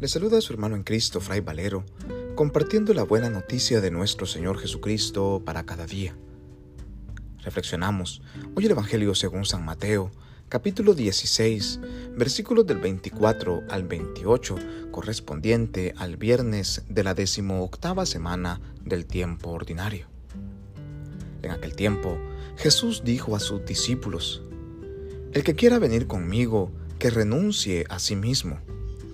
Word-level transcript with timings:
Le 0.00 0.08
saluda 0.08 0.38
a 0.38 0.40
su 0.40 0.54
hermano 0.54 0.76
en 0.76 0.82
Cristo, 0.82 1.20
Fray 1.20 1.40
Valero, 1.40 1.84
compartiendo 2.34 2.94
la 2.94 3.02
buena 3.02 3.28
noticia 3.28 3.82
de 3.82 3.90
nuestro 3.90 4.24
Señor 4.24 4.58
Jesucristo 4.58 5.42
para 5.44 5.66
cada 5.66 5.84
día. 5.84 6.16
Reflexionamos 7.42 8.22
hoy 8.54 8.64
el 8.64 8.70
Evangelio 8.70 9.14
según 9.14 9.44
San 9.44 9.62
Mateo, 9.62 10.10
capítulo 10.48 10.94
16, 10.94 11.80
versículos 12.16 12.66
del 12.66 12.78
24 12.78 13.64
al 13.68 13.84
28, 13.84 14.56
correspondiente 14.90 15.92
al 15.98 16.16
viernes 16.16 16.82
de 16.88 17.04
la 17.04 17.12
decimoctava 17.12 18.06
semana 18.06 18.58
del 18.82 19.04
tiempo 19.04 19.50
ordinario. 19.50 20.06
En 21.42 21.50
aquel 21.50 21.76
tiempo, 21.76 22.16
Jesús 22.56 23.02
dijo 23.04 23.36
a 23.36 23.40
sus 23.40 23.66
discípulos, 23.66 24.42
El 25.34 25.44
que 25.44 25.54
quiera 25.54 25.78
venir 25.78 26.06
conmigo, 26.06 26.72
que 26.98 27.10
renuncie 27.10 27.84
a 27.90 27.98
sí 27.98 28.16
mismo 28.16 28.60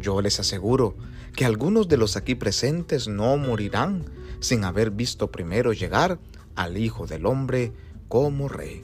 Yo 0.00 0.22
les 0.22 0.40
aseguro 0.40 0.96
que 1.36 1.44
algunos 1.44 1.88
de 1.88 1.98
los 1.98 2.16
aquí 2.16 2.34
presentes 2.34 3.06
no 3.06 3.36
morirán 3.36 4.04
sin 4.40 4.64
haber 4.64 4.90
visto 4.90 5.30
primero 5.30 5.72
llegar 5.72 6.18
al 6.56 6.78
Hijo 6.78 7.06
del 7.06 7.26
Hombre 7.26 7.72
como 8.08 8.48
Rey. 8.48 8.82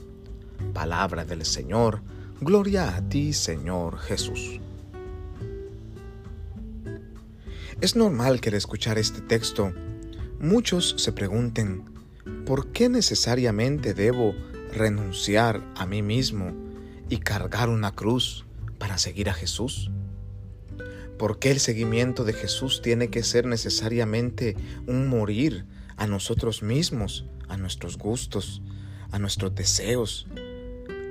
Palabra 0.73 1.25
del 1.25 1.43
Señor, 1.43 2.01
gloria 2.39 2.95
a 2.95 3.01
ti 3.09 3.33
Señor 3.33 3.97
Jesús. 3.97 4.59
Es 7.81 7.95
normal 7.95 8.39
que 8.39 8.49
al 8.49 8.55
escuchar 8.55 8.97
este 8.97 9.21
texto 9.21 9.73
muchos 10.39 10.95
se 10.97 11.11
pregunten, 11.11 11.83
¿por 12.45 12.71
qué 12.71 12.89
necesariamente 12.89 13.93
debo 13.93 14.35
renunciar 14.71 15.63
a 15.75 15.85
mí 15.85 16.01
mismo 16.01 16.53
y 17.09 17.17
cargar 17.17 17.69
una 17.69 17.91
cruz 17.91 18.45
para 18.77 18.97
seguir 18.97 19.29
a 19.29 19.33
Jesús? 19.33 19.89
¿Por 21.17 21.39
qué 21.39 21.51
el 21.51 21.59
seguimiento 21.59 22.23
de 22.23 22.33
Jesús 22.33 22.81
tiene 22.81 23.09
que 23.09 23.23
ser 23.23 23.45
necesariamente 23.45 24.55
un 24.85 25.07
morir 25.07 25.65
a 25.95 26.05
nosotros 26.05 26.61
mismos, 26.61 27.25
a 27.47 27.57
nuestros 27.57 27.97
gustos, 27.97 28.61
a 29.11 29.17
nuestros 29.17 29.55
deseos, 29.55 30.27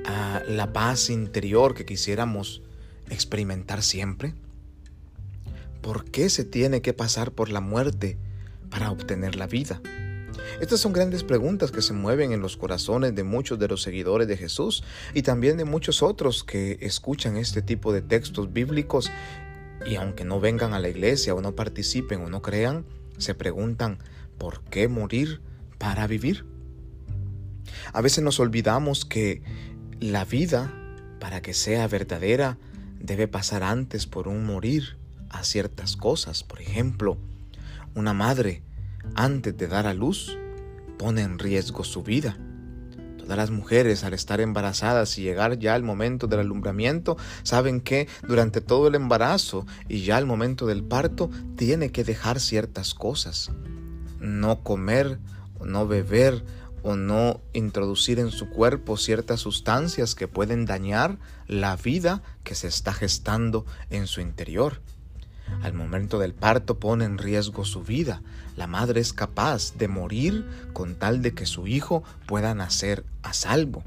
a 0.04 0.42
la 0.46 0.72
paz 0.72 1.10
interior 1.10 1.74
que 1.74 1.84
quisiéramos 1.84 2.62
experimentar 3.10 3.82
siempre? 3.82 4.34
¿Por 5.82 6.04
qué 6.04 6.30
se 6.30 6.44
tiene 6.44 6.82
que 6.82 6.92
pasar 6.92 7.32
por 7.32 7.50
la 7.50 7.60
muerte 7.60 8.18
para 8.70 8.90
obtener 8.92 9.34
la 9.36 9.46
vida? 9.46 9.80
Estas 10.60 10.80
son 10.80 10.92
grandes 10.92 11.22
preguntas 11.22 11.70
que 11.70 11.82
se 11.82 11.92
mueven 11.92 12.32
en 12.32 12.40
los 12.40 12.56
corazones 12.56 13.14
de 13.14 13.24
muchos 13.24 13.58
de 13.58 13.68
los 13.68 13.82
seguidores 13.82 14.28
de 14.28 14.36
Jesús 14.36 14.84
y 15.14 15.22
también 15.22 15.56
de 15.56 15.64
muchos 15.64 16.02
otros 16.02 16.44
que 16.44 16.78
escuchan 16.80 17.36
este 17.36 17.62
tipo 17.62 17.92
de 17.92 18.02
textos 18.02 18.52
bíblicos 18.52 19.10
y 19.88 19.96
aunque 19.96 20.24
no 20.24 20.40
vengan 20.40 20.74
a 20.74 20.80
la 20.80 20.88
iglesia 20.88 21.34
o 21.34 21.40
no 21.40 21.54
participen 21.54 22.22
o 22.22 22.28
no 22.28 22.42
crean, 22.42 22.84
se 23.18 23.34
preguntan, 23.34 23.98
¿por 24.38 24.62
qué 24.64 24.88
morir 24.88 25.40
para 25.78 26.06
vivir? 26.06 26.44
A 27.92 28.00
veces 28.00 28.22
nos 28.22 28.40
olvidamos 28.40 29.04
que 29.04 29.42
la 30.00 30.24
vida, 30.24 30.72
para 31.20 31.40
que 31.40 31.54
sea 31.54 31.86
verdadera, 31.88 32.58
debe 33.00 33.28
pasar 33.28 33.62
antes 33.62 34.06
por 34.06 34.28
un 34.28 34.44
morir 34.44 34.96
a 35.30 35.44
ciertas 35.44 35.96
cosas. 35.96 36.42
Por 36.42 36.60
ejemplo, 36.60 37.18
una 37.94 38.12
madre, 38.12 38.62
antes 39.14 39.56
de 39.56 39.68
dar 39.68 39.86
a 39.86 39.94
luz, 39.94 40.36
pone 40.98 41.22
en 41.22 41.38
riesgo 41.38 41.84
su 41.84 42.02
vida. 42.02 42.36
Las 43.26 43.50
mujeres 43.50 44.04
al 44.04 44.14
estar 44.14 44.40
embarazadas 44.40 45.18
y 45.18 45.22
llegar 45.22 45.58
ya 45.58 45.74
al 45.74 45.82
momento 45.82 46.26
del 46.26 46.40
alumbramiento 46.40 47.16
saben 47.42 47.80
que 47.80 48.08
durante 48.26 48.60
todo 48.60 48.88
el 48.88 48.94
embarazo 48.94 49.66
y 49.88 50.02
ya 50.04 50.16
al 50.16 50.26
momento 50.26 50.66
del 50.66 50.84
parto 50.84 51.30
tiene 51.56 51.90
que 51.90 52.04
dejar 52.04 52.40
ciertas 52.40 52.94
cosas. 52.94 53.50
No 54.20 54.62
comer, 54.62 55.18
no 55.64 55.86
beber 55.86 56.44
o 56.82 56.94
no 56.94 57.40
introducir 57.52 58.20
en 58.20 58.30
su 58.30 58.48
cuerpo 58.48 58.96
ciertas 58.96 59.40
sustancias 59.40 60.14
que 60.14 60.28
pueden 60.28 60.64
dañar 60.64 61.18
la 61.48 61.76
vida 61.76 62.22
que 62.44 62.54
se 62.54 62.68
está 62.68 62.92
gestando 62.92 63.66
en 63.90 64.06
su 64.06 64.20
interior. 64.20 64.80
Al 65.66 65.74
momento 65.74 66.20
del 66.20 66.32
parto 66.32 66.78
pone 66.78 67.04
en 67.06 67.18
riesgo 67.18 67.64
su 67.64 67.82
vida. 67.82 68.22
La 68.56 68.68
madre 68.68 69.00
es 69.00 69.12
capaz 69.12 69.76
de 69.76 69.88
morir 69.88 70.46
con 70.72 70.94
tal 70.94 71.22
de 71.22 71.34
que 71.34 71.44
su 71.44 71.66
hijo 71.66 72.04
pueda 72.28 72.54
nacer 72.54 73.04
a 73.24 73.32
salvo. 73.32 73.82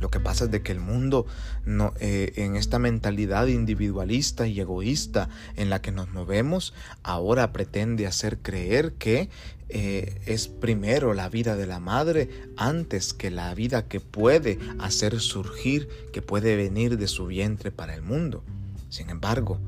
Lo 0.00 0.10
que 0.10 0.20
pasa 0.20 0.44
es 0.44 0.50
de 0.50 0.60
que 0.60 0.72
el 0.72 0.80
mundo 0.80 1.24
no, 1.64 1.94
eh, 1.98 2.34
en 2.36 2.56
esta 2.56 2.78
mentalidad 2.78 3.46
individualista 3.46 4.46
y 4.46 4.60
egoísta 4.60 5.30
en 5.56 5.70
la 5.70 5.80
que 5.80 5.92
nos 5.92 6.10
movemos 6.10 6.74
ahora 7.02 7.54
pretende 7.54 8.06
hacer 8.06 8.36
creer 8.36 8.92
que 8.98 9.30
eh, 9.70 10.20
es 10.26 10.46
primero 10.46 11.14
la 11.14 11.30
vida 11.30 11.56
de 11.56 11.66
la 11.66 11.80
madre 11.80 12.28
antes 12.58 13.14
que 13.14 13.30
la 13.30 13.54
vida 13.54 13.88
que 13.88 14.00
puede 14.00 14.58
hacer 14.78 15.20
surgir, 15.20 15.88
que 16.12 16.20
puede 16.20 16.54
venir 16.54 16.98
de 16.98 17.08
su 17.08 17.24
vientre 17.28 17.70
para 17.70 17.94
el 17.94 18.02
mundo. 18.02 18.44
Sin 18.90 19.08
embargo, 19.08 19.58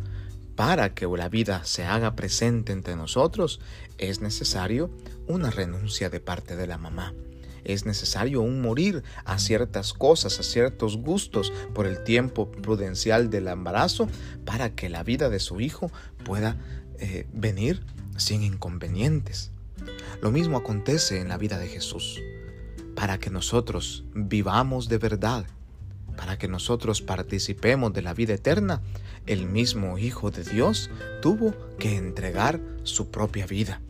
para 0.58 0.92
que 0.92 1.06
la 1.06 1.28
vida 1.28 1.62
se 1.62 1.84
haga 1.84 2.16
presente 2.16 2.72
entre 2.72 2.96
nosotros, 2.96 3.60
es 3.96 4.20
necesario 4.20 4.91
una 5.28 5.50
renuncia 5.50 6.10
de 6.10 6.19
parte 6.19 6.56
de 6.56 6.66
la 6.66 6.78
mamá. 6.78 7.14
Es 7.62 7.86
necesario 7.86 8.41
un 8.41 8.60
morir 8.60 9.04
a 9.24 9.38
ciertas 9.38 9.92
cosas, 9.92 10.41
a 10.41 10.42
ciertos 10.42 10.96
gustos 10.96 11.52
por 11.74 11.86
el 11.86 12.02
tiempo 12.02 12.50
prudencial 12.50 13.30
del 13.30 13.46
embarazo 13.46 14.08
para 14.44 14.74
que 14.74 14.88
la 14.88 15.04
vida 15.04 15.28
de 15.28 15.38
su 15.38 15.60
hijo 15.60 15.92
pueda 16.24 16.56
eh, 16.98 17.28
venir 17.32 17.86
sin 18.16 18.42
inconvenientes. 18.42 19.52
Lo 20.20 20.32
mismo 20.32 20.56
acontece 20.56 21.20
en 21.20 21.28
la 21.28 21.38
vida 21.38 21.58
de 21.58 21.69
Jesús. 21.69 22.20
Para 22.96 23.19
que 23.19 23.30
nosotros 23.30 24.02
vivamos 24.12 24.88
de 24.88 24.98
verdad, 24.98 25.46
para 26.18 26.36
que 26.36 26.48
nosotros 26.48 27.00
participemos 27.00 27.92
de 27.92 28.02
la 28.02 28.12
vida 28.12 28.34
eterna, 28.34 28.82
el 29.26 29.46
mismo 29.46 29.98
Hijo 29.98 30.32
de 30.32 30.42
Dios 30.42 30.90
tuvo 31.22 31.54
que 31.78 31.96
entregar 31.96 32.60
su 32.82 33.12
propia 33.12 33.46
vida. 33.46 33.80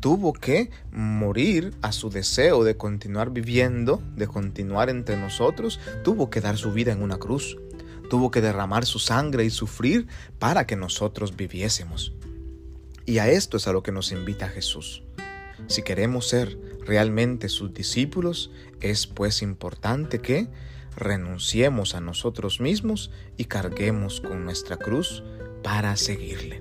Tuvo 0.00 0.32
que 0.32 0.70
morir 0.90 1.72
a 1.80 1.92
su 1.92 2.10
deseo 2.10 2.64
de 2.64 2.76
continuar 2.76 3.30
viviendo, 3.30 4.02
de 4.16 4.26
continuar 4.26 4.90
entre 4.90 5.16
nosotros, 5.16 5.78
tuvo 6.02 6.30
que 6.30 6.40
dar 6.40 6.56
su 6.56 6.72
vida 6.72 6.90
en 6.90 7.00
una 7.00 7.18
cruz, 7.18 7.56
tuvo 8.10 8.32
que 8.32 8.40
derramar 8.40 8.84
su 8.84 8.98
sangre 8.98 9.44
y 9.44 9.50
sufrir 9.50 10.08
para 10.40 10.66
que 10.66 10.74
nosotros 10.74 11.36
viviésemos. 11.36 12.12
Y 13.06 13.18
a 13.18 13.30
esto 13.30 13.56
es 13.56 13.68
a 13.68 13.72
lo 13.72 13.84
que 13.84 13.92
nos 13.92 14.10
invita 14.10 14.48
Jesús. 14.48 15.04
Si 15.68 15.82
queremos 15.82 16.28
ser 16.28 16.58
realmente 16.84 17.48
sus 17.48 17.72
discípulos, 17.72 18.50
es 18.80 19.06
pues 19.06 19.42
importante 19.42 20.18
que 20.18 20.48
renunciemos 20.96 21.94
a 21.94 22.00
nosotros 22.00 22.60
mismos 22.60 23.10
y 23.36 23.44
carguemos 23.44 24.20
con 24.20 24.44
nuestra 24.44 24.76
cruz 24.76 25.22
para 25.62 25.96
seguirle. 25.96 26.60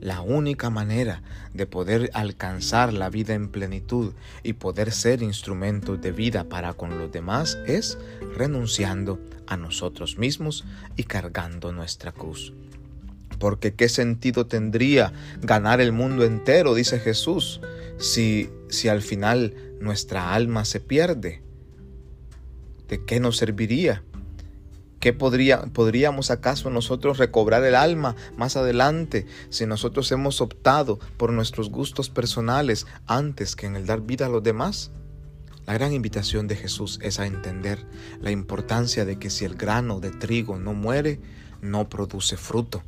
La 0.00 0.20
única 0.20 0.68
manera 0.68 1.22
de 1.54 1.66
poder 1.66 2.10
alcanzar 2.12 2.92
la 2.92 3.08
vida 3.08 3.34
en 3.34 3.48
plenitud 3.48 4.14
y 4.42 4.54
poder 4.54 4.90
ser 4.90 5.22
instrumentos 5.22 6.00
de 6.00 6.10
vida 6.10 6.42
para 6.48 6.74
con 6.74 6.98
los 6.98 7.12
demás 7.12 7.56
es 7.66 7.98
renunciando 8.36 9.20
a 9.46 9.56
nosotros 9.56 10.18
mismos 10.18 10.64
y 10.96 11.04
cargando 11.04 11.72
nuestra 11.72 12.10
cruz. 12.10 12.52
Porque 13.38 13.74
qué 13.74 13.88
sentido 13.88 14.46
tendría 14.46 15.12
ganar 15.40 15.80
el 15.80 15.92
mundo 15.92 16.24
entero, 16.24 16.74
dice 16.74 16.98
Jesús, 16.98 17.60
si, 17.98 18.50
si 18.68 18.88
al 18.88 19.02
final 19.02 19.54
nuestra 19.80 20.34
alma 20.34 20.64
se 20.64 20.80
pierde. 20.80 21.42
¿De 22.92 23.02
qué 23.06 23.20
nos 23.20 23.38
serviría? 23.38 24.04
¿Qué 25.00 25.14
podría, 25.14 25.62
podríamos 25.62 26.30
acaso 26.30 26.68
nosotros 26.68 27.16
recobrar 27.16 27.64
el 27.64 27.74
alma 27.74 28.16
más 28.36 28.54
adelante 28.54 29.24
si 29.48 29.64
nosotros 29.64 30.12
hemos 30.12 30.42
optado 30.42 30.98
por 31.16 31.32
nuestros 31.32 31.70
gustos 31.70 32.10
personales 32.10 32.86
antes 33.06 33.56
que 33.56 33.64
en 33.64 33.76
el 33.76 33.86
dar 33.86 34.02
vida 34.02 34.26
a 34.26 34.28
los 34.28 34.42
demás? 34.42 34.90
La 35.64 35.72
gran 35.72 35.94
invitación 35.94 36.48
de 36.48 36.56
Jesús 36.56 36.98
es 37.00 37.18
a 37.18 37.26
entender 37.26 37.86
la 38.20 38.30
importancia 38.30 39.06
de 39.06 39.18
que 39.18 39.30
si 39.30 39.46
el 39.46 39.54
grano 39.54 39.98
de 39.98 40.10
trigo 40.10 40.58
no 40.58 40.74
muere, 40.74 41.18
no 41.62 41.88
produce 41.88 42.36
fruto. 42.36 42.82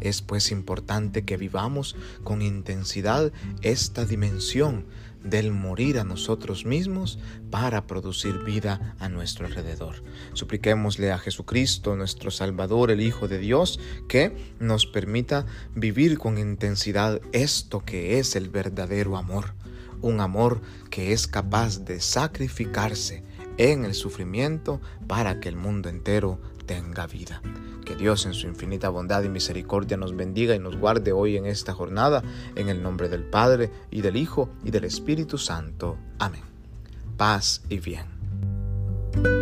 Es 0.00 0.22
pues 0.22 0.52
importante 0.52 1.24
que 1.24 1.36
vivamos 1.36 1.96
con 2.22 2.42
intensidad 2.42 3.32
esta 3.62 4.04
dimensión 4.04 4.86
del 5.24 5.52
morir 5.52 5.98
a 5.98 6.04
nosotros 6.04 6.64
mismos 6.64 7.18
para 7.50 7.86
producir 7.86 8.38
vida 8.44 8.94
a 8.98 9.08
nuestro 9.08 9.46
alrededor. 9.46 10.02
Supliquémosle 10.32 11.12
a 11.12 11.18
Jesucristo, 11.18 11.96
nuestro 11.96 12.30
Salvador, 12.30 12.90
el 12.90 13.00
Hijo 13.00 13.28
de 13.28 13.38
Dios, 13.38 13.80
que 14.08 14.36
nos 14.58 14.86
permita 14.86 15.46
vivir 15.74 16.18
con 16.18 16.38
intensidad 16.38 17.20
esto 17.32 17.84
que 17.84 18.18
es 18.18 18.36
el 18.36 18.48
verdadero 18.48 19.16
amor, 19.16 19.54
un 20.00 20.20
amor 20.20 20.60
que 20.90 21.12
es 21.12 21.26
capaz 21.26 21.84
de 21.84 22.00
sacrificarse 22.00 23.22
en 23.58 23.84
el 23.84 23.94
sufrimiento 23.94 24.80
para 25.06 25.40
que 25.40 25.48
el 25.48 25.56
mundo 25.56 25.88
entero 25.88 26.40
tenga 26.72 27.06
vida. 27.06 27.42
Que 27.84 27.96
Dios 27.96 28.24
en 28.24 28.32
su 28.32 28.46
infinita 28.46 28.88
bondad 28.88 29.22
y 29.24 29.28
misericordia 29.28 29.98
nos 29.98 30.16
bendiga 30.16 30.54
y 30.54 30.58
nos 30.58 30.76
guarde 30.76 31.12
hoy 31.12 31.36
en 31.36 31.44
esta 31.44 31.74
jornada, 31.74 32.22
en 32.56 32.70
el 32.70 32.82
nombre 32.82 33.10
del 33.10 33.24
Padre 33.24 33.70
y 33.90 34.00
del 34.00 34.16
Hijo 34.16 34.48
y 34.64 34.70
del 34.70 34.84
Espíritu 34.84 35.36
Santo. 35.36 35.98
Amén. 36.18 36.42
Paz 37.18 37.62
y 37.68 37.78
bien. 37.80 39.41